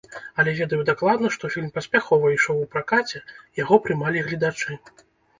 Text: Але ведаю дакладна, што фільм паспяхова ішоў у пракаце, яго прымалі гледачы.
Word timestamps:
Але 0.41 0.51
ведаю 0.59 0.85
дакладна, 0.85 1.27
што 1.35 1.49
фільм 1.55 1.67
паспяхова 1.75 2.31
ішоў 2.37 2.61
у 2.63 2.65
пракаце, 2.75 3.21
яго 3.61 3.79
прымалі 3.83 4.23
гледачы. 4.29 4.79